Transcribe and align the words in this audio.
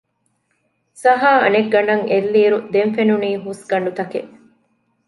ސަހާ 1.01 1.31
އަނެއްގަނޑަށް 1.43 2.03
އެއްލިއިރު 2.09 2.57
ދެން 2.73 2.93
ފެނުނީ 2.95 3.29
ހުސްގަނޑުތަކެއް 3.45 4.31